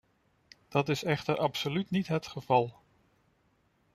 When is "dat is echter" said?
0.69-1.37